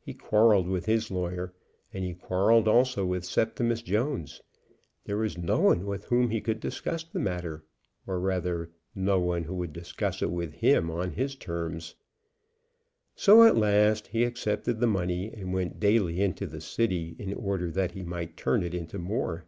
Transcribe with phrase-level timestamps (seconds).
[0.00, 1.52] He quarrelled with his lawyer,
[1.92, 4.40] and he quarrelled also with Septimus Jones.
[5.04, 7.66] There was no one with whom he could discuss the matter,
[8.06, 11.96] or rather no one who would discuss it with him on his terms.
[13.14, 17.70] So at last he accepted the money, and went daily into the City in order
[17.70, 19.44] that he might turn it into more.